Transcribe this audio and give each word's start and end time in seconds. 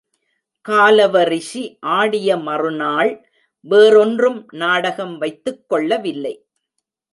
காலவ 0.65 1.23
ரிஷி 1.23 1.77
ஆடிய 1.79 2.37
மறுநாள் 2.37 3.11
வேறொன்றும் 3.65 4.39
நாடகம் 4.53 5.21
வைத்துக்கொள்ளவில்லை. 5.21 6.35